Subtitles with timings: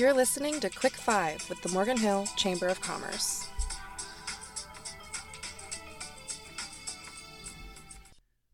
[0.00, 3.46] You're listening to Quick Five with the Morgan Hill Chamber of Commerce.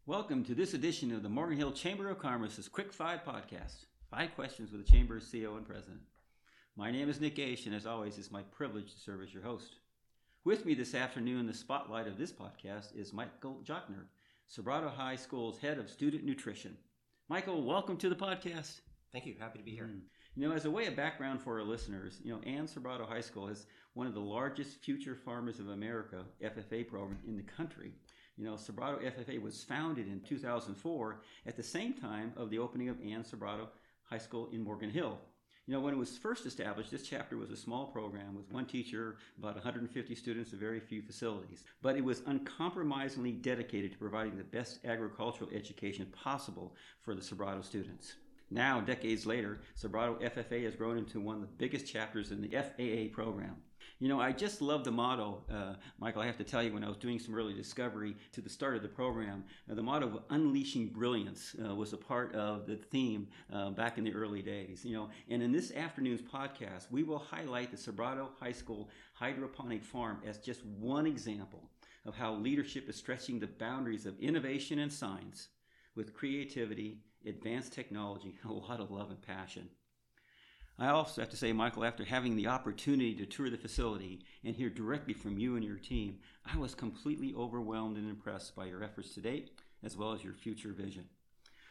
[0.06, 3.84] Welcome to this edition of the Morgan Hill Chamber of Commerce's Quick Five podcast.
[4.10, 6.00] Five questions with the Chamber's CEO and President.
[6.74, 9.44] My name is Nick Gaich, and as always, it's my privilege to serve as your
[9.44, 9.76] host.
[10.42, 14.08] With me this afternoon the spotlight of this podcast is Michael Jochner,
[14.52, 16.76] Sobrato High School's head of student nutrition.
[17.28, 18.80] Michael, welcome to the podcast.
[19.12, 19.36] Thank you.
[19.38, 19.84] Happy to be here.
[19.84, 20.00] Mm.
[20.38, 23.22] You know, as a way of background for our listeners, you know, Ann Sobrato High
[23.22, 23.64] School is
[23.94, 27.92] one of the largest Future Farmers of America FFA program in the country.
[28.36, 32.90] You know, Sobrato FFA was founded in 2004 at the same time of the opening
[32.90, 33.68] of Ann Sobrato
[34.02, 35.18] High School in Morgan Hill.
[35.66, 38.66] You know, when it was first established, this chapter was a small program with one
[38.66, 41.64] teacher, about 150 students, and very few facilities.
[41.80, 47.64] But it was uncompromisingly dedicated to providing the best agricultural education possible for the Sobrato
[47.64, 48.16] students.
[48.50, 52.48] Now, decades later, Sobrato FFA has grown into one of the biggest chapters in the
[52.48, 53.56] FFA program.
[53.98, 56.20] You know, I just love the motto, uh, Michael.
[56.20, 58.76] I have to tell you, when I was doing some early discovery to the start
[58.76, 62.76] of the program, uh, the motto of unleashing brilliance uh, was a part of the
[62.76, 64.84] theme uh, back in the early days.
[64.84, 69.82] You know, and in this afternoon's podcast, we will highlight the Sobrato High School hydroponic
[69.82, 71.70] farm as just one example
[72.04, 75.48] of how leadership is stretching the boundaries of innovation and science
[75.94, 79.68] with creativity, advanced technology, a lot of love and passion.
[80.78, 84.54] I also have to say, Michael, after having the opportunity to tour the facility and
[84.54, 88.84] hear directly from you and your team, I was completely overwhelmed and impressed by your
[88.84, 91.04] efforts to date, as well as your future vision.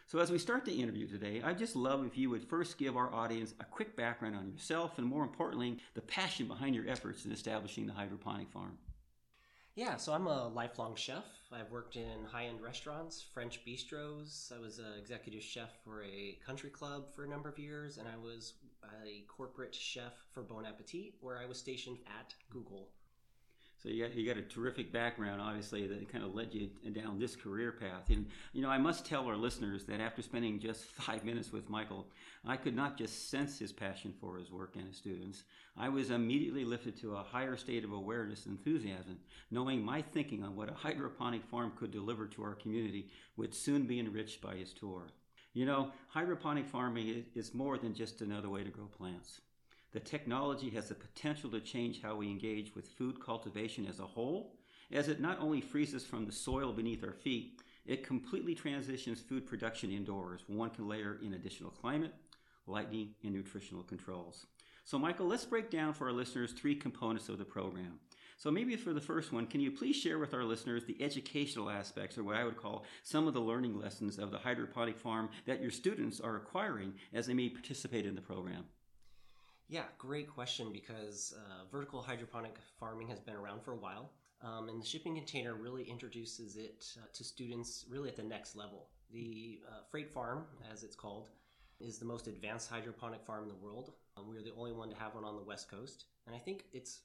[0.07, 2.97] So, as we start the interview today, I'd just love if you would first give
[2.97, 7.25] our audience a quick background on yourself and, more importantly, the passion behind your efforts
[7.25, 8.77] in establishing the hydroponic farm.
[9.75, 11.25] Yeah, so I'm a lifelong chef.
[11.51, 14.49] I've worked in high end restaurants, French bistros.
[14.55, 18.07] I was an executive chef for a country club for a number of years, and
[18.07, 18.53] I was
[19.05, 22.87] a corporate chef for Bon Appetit, where I was stationed at Google.
[23.85, 27.19] So you got, you got a terrific background, obviously, that kind of led you down
[27.19, 28.09] this career path.
[28.09, 31.69] And, you know, I must tell our listeners that after spending just five minutes with
[31.69, 32.07] Michael,
[32.47, 35.43] I could not just sense his passion for his work and his students.
[35.77, 39.19] I was immediately lifted to a higher state of awareness and enthusiasm,
[39.51, 43.85] knowing my thinking on what a hydroponic farm could deliver to our community would soon
[43.85, 45.03] be enriched by his tour.
[45.53, 49.41] You know, hydroponic farming is more than just another way to grow plants.
[49.95, 54.05] The technology has the potential to change how we engage with food cultivation as a
[54.05, 54.57] whole,
[54.91, 59.21] as it not only frees us from the soil beneath our feet, it completely transitions
[59.21, 60.43] food production indoors.
[60.47, 62.13] One can layer in additional climate,
[62.67, 64.47] lighting, and nutritional controls.
[64.83, 67.97] So, Michael, let's break down for our listeners three components of the program.
[68.35, 71.69] So, maybe for the first one, can you please share with our listeners the educational
[71.69, 75.29] aspects, or what I would call some of the learning lessons of the hydroponic farm
[75.45, 78.65] that your students are acquiring as they may participate in the program?
[79.67, 84.11] Yeah, great question because uh, vertical hydroponic farming has been around for a while.
[84.41, 88.55] Um, and the shipping container really introduces it uh, to students really at the next
[88.55, 88.89] level.
[89.11, 91.29] The uh, freight farm, as it's called,
[91.79, 93.93] is the most advanced hydroponic farm in the world.
[94.17, 96.05] Um, we're the only one to have one on the West Coast.
[96.27, 96.99] And I think it's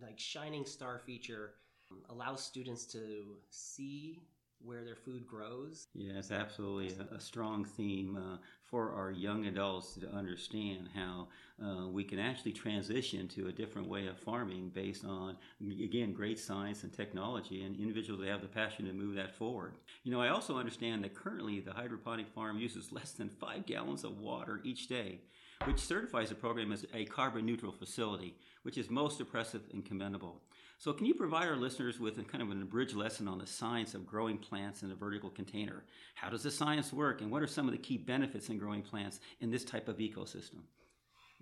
[0.00, 1.54] like shining star feature
[1.90, 4.20] um, allows students to see
[4.64, 5.86] where their food grows.
[5.94, 6.94] Yes, absolutely.
[6.98, 11.28] A, a strong theme uh, for our young adults to understand how
[11.62, 16.38] uh, we can actually transition to a different way of farming based on, again, great
[16.38, 19.74] science and technology and individuals that have the passion to move that forward.
[20.04, 24.04] You know, I also understand that currently the hydroponic farm uses less than five gallons
[24.04, 25.20] of water each day
[25.64, 30.40] which certifies the program as a carbon neutral facility, which is most impressive and commendable.
[30.78, 33.46] So, can you provide our listeners with a kind of an abridged lesson on the
[33.46, 35.84] science of growing plants in a vertical container?
[36.14, 38.82] How does the science work, and what are some of the key benefits in growing
[38.82, 40.60] plants in this type of ecosystem?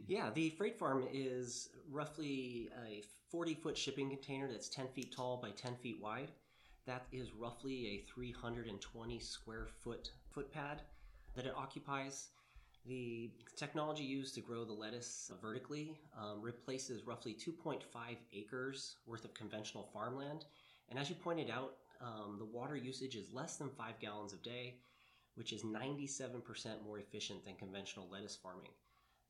[0.07, 5.37] Yeah, the freight farm is roughly a 40 foot shipping container that's 10 feet tall
[5.37, 6.31] by 10 feet wide.
[6.87, 10.79] That is roughly a 320 square foot footpad
[11.35, 12.29] that it occupies.
[12.87, 17.81] The technology used to grow the lettuce vertically um, replaces roughly 2.5
[18.33, 20.45] acres worth of conventional farmland.
[20.89, 24.37] And as you pointed out, um, the water usage is less than five gallons a
[24.37, 24.77] day,
[25.35, 28.71] which is 97% more efficient than conventional lettuce farming.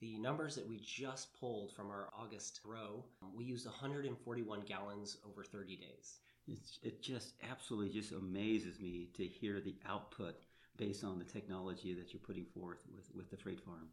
[0.00, 5.16] The numbers that we just pulled from our August row, um, we used 141 gallons
[5.26, 6.18] over 30 days.
[6.46, 10.36] It's, it just absolutely just amazes me to hear the output
[10.76, 13.88] based on the technology that you're putting forth with, with the freight farm.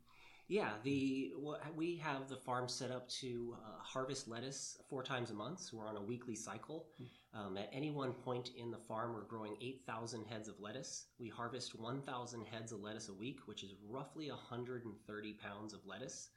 [0.50, 1.34] Yeah, the
[1.76, 5.62] we have the farm set up to uh, harvest lettuce four times a month.
[5.62, 6.88] So we're on a weekly cycle.
[7.34, 11.06] Um, at any one point in the farm, we're growing 8,000 heads of lettuce.
[11.18, 16.30] We harvest 1,000 heads of lettuce a week, which is roughly 130 pounds of lettuce.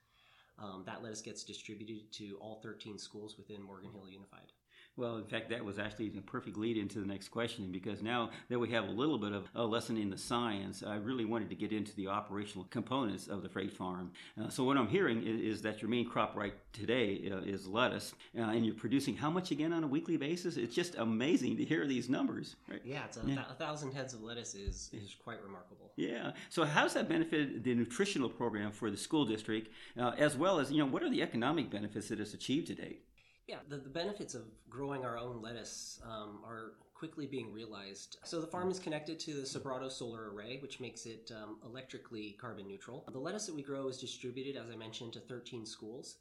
[0.58, 4.52] Um, that lettuce gets distributed to all 13 schools within Morgan Hill Unified.
[4.96, 8.30] Well, in fact, that was actually a perfect lead into the next question because now
[8.48, 11.50] that we have a little bit of a lesson in the science, I really wanted
[11.50, 14.12] to get into the operational components of the freight farm.
[14.40, 17.66] Uh, so, what I'm hearing is, is, that your main crop right today uh, is
[17.66, 20.56] lettuce, uh, and you're producing how much again on a weekly basis?
[20.56, 22.56] It's just amazing to hear these numbers.
[22.68, 22.80] Right?
[22.84, 23.44] Yeah, it's a, yeah.
[23.50, 25.90] a thousand heads of lettuce is, is quite remarkable.
[25.96, 26.32] Yeah.
[26.48, 30.72] So, how's that benefit the nutritional program for the school district, uh, as well as,
[30.72, 33.02] you know, what are the economic benefits that it's achieved to date?
[33.46, 38.18] Yeah, the, the benefits of growing our own lettuce um, are quickly being realized.
[38.24, 42.36] So the farm is connected to the Sobrato solar array, which makes it um, electrically
[42.40, 43.04] carbon neutral.
[43.12, 46.16] The lettuce that we grow is distributed, as I mentioned, to 13 schools.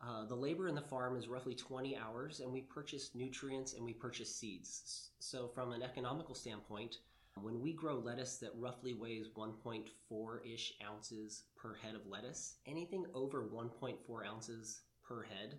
[0.00, 3.84] Uh, the labor in the farm is roughly 20 hours, and we purchase nutrients and
[3.84, 5.10] we purchase seeds.
[5.18, 6.98] So, from an economical standpoint,
[7.42, 13.06] when we grow lettuce that roughly weighs 1.4 ish ounces per head of lettuce, anything
[13.14, 15.58] over 1.4 ounces per head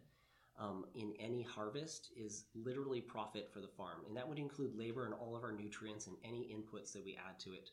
[0.60, 4.02] um, in any harvest is literally profit for the farm.
[4.08, 7.18] And that would include labor and all of our nutrients and any inputs that we
[7.18, 7.72] add to it.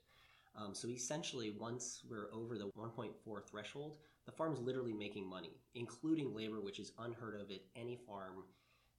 [0.57, 3.11] Um, so essentially, once we're over the 1.4
[3.51, 8.45] threshold, the farm's literally making money, including labor, which is unheard of at any farm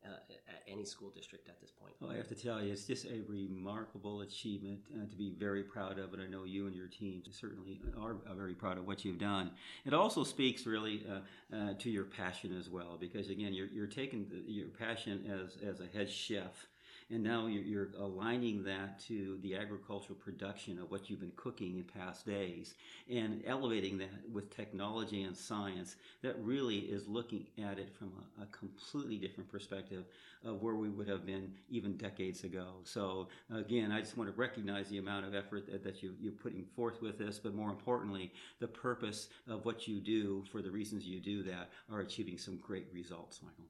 [0.06, 1.94] uh, at any school district at this point.
[2.00, 5.64] Well, I have to tell you, it's just a remarkable achievement uh, to be very
[5.64, 9.04] proud of, and I know you and your team certainly are very proud of what
[9.06, 9.52] you've done.
[9.86, 13.88] It also speaks really uh, uh to your passion as well, because again, you're, you're
[13.88, 16.68] taking the, your passion as, as a head chef
[17.10, 21.84] and now you're, aligning that to the agricultural production of what you've been cooking in
[21.84, 22.74] past days
[23.10, 28.44] and elevating that with technology and science that really is looking at it from a,
[28.44, 30.04] a completely different perspective
[30.46, 32.68] of where we would have been even decades ago.
[32.84, 36.34] So again, I just want to recognize the amount of effort that, that you, you're
[36.34, 40.72] putting forth with this, but more importantly, the purpose of what you do for the
[40.72, 43.66] reasons you do that are achieving some great results, Michael.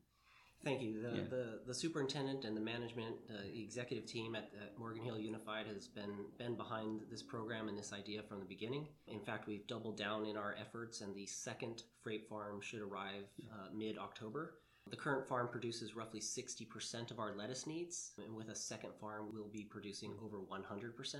[0.68, 1.02] Thank you.
[1.02, 1.24] The, yeah.
[1.30, 5.88] the, the, superintendent and the management, uh, executive team at, at, Morgan Hill Unified has
[5.88, 8.86] been, been behind this program and this idea from the beginning.
[9.08, 13.24] In fact, we've doubled down in our efforts, and the second freight farm should arrive
[13.50, 14.56] uh, mid October.
[14.90, 19.30] The current farm produces roughly 60% of our lettuce needs, and with a second farm,
[19.34, 21.16] we'll be producing over 100%.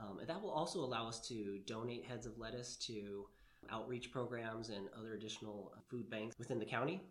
[0.00, 3.26] Um, and that will also allow us to donate heads of lettuce to
[3.70, 7.02] outreach programs and other additional food banks within the county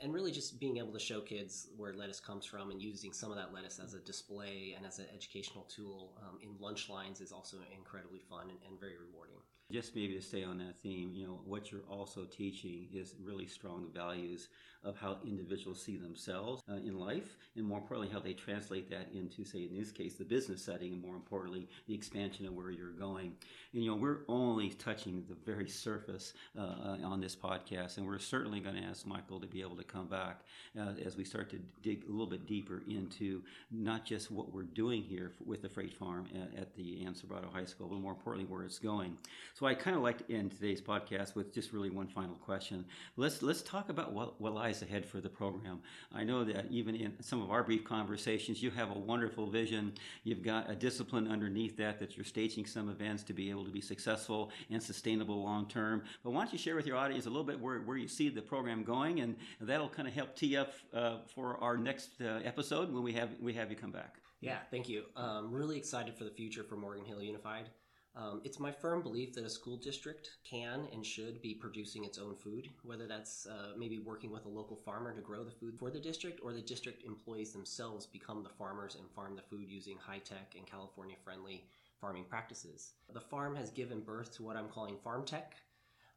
[0.00, 3.30] and really just being able to show kids where lettuce comes from and using some
[3.30, 7.20] of that lettuce as a display and as an educational tool um, in lunch lines
[7.20, 9.36] is also incredibly fun and, and, very rewarding.
[9.70, 13.46] Just maybe to stay on that theme, you know, what you're also teaching is really
[13.46, 14.48] strong values
[14.84, 19.08] of how individuals see themselves uh, in life, and more importantly, how they translate that
[19.12, 22.70] into, say, in this case, the business setting, and more importantly, the expansion of where
[22.70, 23.32] you're going.
[23.72, 28.06] And, you know, we're only touching the very surface uh, uh on this podcast, and
[28.06, 30.42] we're certainly going to ask Michael to be able to come back
[30.78, 33.42] uh, as we start to dig a little bit deeper into
[33.72, 37.52] not just what we're doing here with the freight farm at, at the Ann Sobrato
[37.52, 39.18] High School, but more importantly, where it's going.
[39.56, 42.84] So I kind of like to end today's podcast with just really one final question.
[43.16, 45.80] Let's let's talk about what, what lies ahead for the program.
[46.14, 49.94] I know that even in some of our brief conversations, you have a wonderful vision.
[50.24, 53.70] You've got a discipline underneath that that you're staging some events to be able to
[53.70, 56.02] be successful and sustainable long term.
[56.22, 58.28] But why don't you share with your audience a little bit where, where you see
[58.28, 62.40] the program going, and that'll kind of help tee up uh, for our next uh,
[62.44, 64.16] episode when we have we have you come back.
[64.42, 65.04] Yeah, thank you.
[65.16, 67.70] Um, really excited for the future for Morgan Hill Unified.
[68.16, 72.16] Um, it's my firm belief that a school district can and should be producing its
[72.16, 75.74] own food, whether that's uh, maybe working with a local farmer to grow the food
[75.78, 79.66] for the district, or the district employees themselves become the farmers and farm the food
[79.68, 81.66] using high tech and California friendly
[82.00, 82.94] farming practices.
[83.12, 85.54] The farm has given birth to what I'm calling farm tech,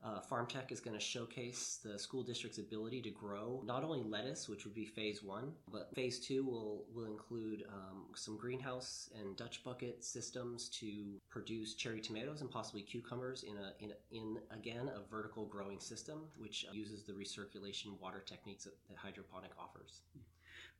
[0.04, 4.02] uh, Farm Tech is going to showcase the school district's ability to grow not only
[4.02, 9.10] lettuce, which would be phase one, but phase two will, will include um, some greenhouse
[9.20, 14.38] and Dutch bucket systems to produce cherry tomatoes and possibly cucumbers in, a, in, in
[14.52, 20.02] again, a vertical growing system, which uses the recirculation water techniques that, that hydroponic offers.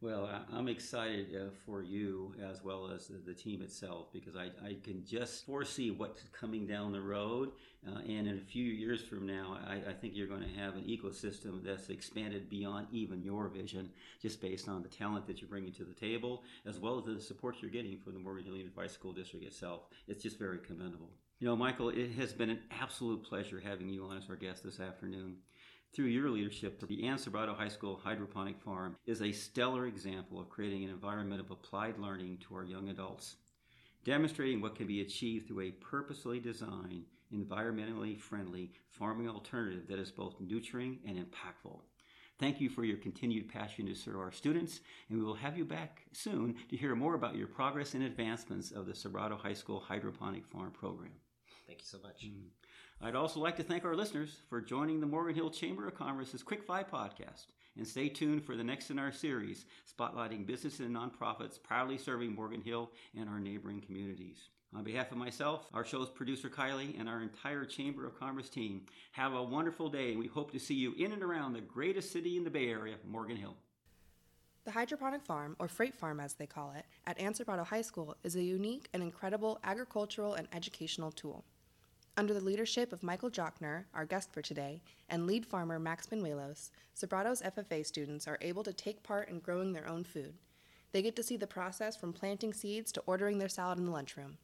[0.02, 4.78] Well, I'm excited uh, for you as well as the, team itself because I, I,
[4.82, 7.52] can just foresee what's coming down the road.
[7.86, 10.76] Uh, and in a few years from now, I, I, think you're going to have
[10.76, 13.90] an ecosystem that's expanded beyond even your vision,
[14.22, 17.20] just based on the talent that you're bringing to the table, as well as the
[17.20, 19.82] support you're getting from the Morgan Hill Unified School District itself.
[20.08, 21.10] It's just very commendable.
[21.40, 24.64] You know, Michael, it has been an absolute pleasure having you on as our guest
[24.64, 25.38] this afternoon.
[25.92, 30.50] Through your leadership, the Ann Sobrato High School Hydroponic Farm is a stellar example of
[30.50, 33.38] creating an environment of applied learning to our young adults,
[34.06, 40.12] demonstrating what can be achieved through a purposely designed environmentally friendly farming alternative that is
[40.12, 41.80] both nurturing and impactful.
[42.38, 45.66] Thank you for your continued passion to serve our students, and we will have you
[45.66, 49.80] back soon to hear more about your progress and advancements of the Sobrato High School
[49.80, 51.12] Hydroponic Farm Program.
[51.68, 52.26] Thank you so much.
[52.26, 52.59] Mm.
[53.02, 56.44] I'd also like to thank our listeners for joining the Morgan Hill Chamber of Commerce's
[56.44, 57.46] Quick Five podcast.
[57.78, 62.36] And stay tuned for the next in our series, spotlighting businesses and nonprofits proudly serving
[62.36, 64.50] Morgan Hill and our neighboring communities.
[64.76, 68.82] On behalf of myself, our show's producer Kylie, and our entire Chamber of Commerce team,
[69.14, 70.18] have a wonderful day.
[70.18, 72.96] We hope to see you in and around the greatest city in the Bay Area,
[73.08, 73.56] Morgan Hill.
[74.66, 78.36] The hydroponic farm, or freight farm as they call it, at Ann High School is
[78.36, 81.46] a unique and incredible agricultural and educational tool.
[82.20, 86.70] Under the leadership of Michael Jochner, our guest for today, and lead farmer Max Benuelos,
[86.94, 90.34] Sobrato's FFA students are able to take part in growing their own food.
[90.92, 93.94] They get to see the process from planting seeds to ordering their salad in the
[93.94, 94.38] lunchroom.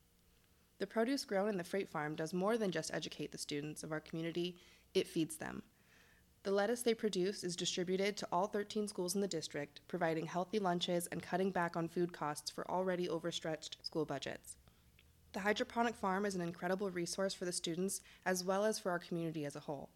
[0.80, 3.92] The produce grown in the freight farm does more than just educate the students of
[3.92, 4.56] our community,
[4.94, 5.62] it feeds them.
[6.44, 10.60] The lettuce they produce is distributed to all 13 schools in the district, providing healthy
[10.60, 14.56] lunches and cutting back on food costs for already overstretched school budgets.
[15.36, 19.00] The hydroponic farm is an incredible resource for the students as well as for our
[19.00, 19.90] community as a whole.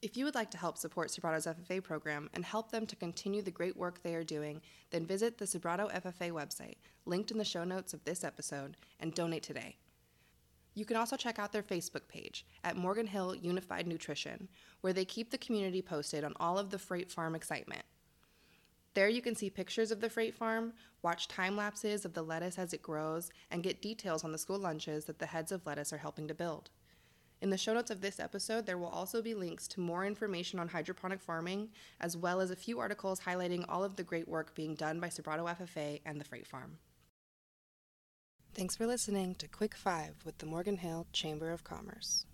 [0.00, 3.42] If you would like to help support Sobrato's FFA program and help them to continue
[3.42, 7.44] the great work they are doing, then visit the Sobrato FFA website, linked in the
[7.44, 9.74] show notes of this episode, and donate today.
[10.76, 14.46] You can also check out their Facebook page at Morgan Hill Unified Nutrition,
[14.82, 17.82] where they keep the community posted on all of the freight farm excitement.
[18.94, 22.58] There you can see pictures of the freight farm, watch time lapses of the lettuce
[22.58, 25.92] as it grows, and get details on the school lunches that the heads of lettuce
[25.92, 26.70] are helping to build.
[27.40, 30.58] In the show notes of this episode, there will also be links to more information
[30.58, 31.68] on hydroponic farming,
[32.00, 35.08] as well as a few articles highlighting all of the great work being done by
[35.08, 36.78] Sobrato FFA and the Freight Farm.
[38.54, 42.26] Thanks for listening to Quick Five with the Morgan Hill Chamber of Commerce.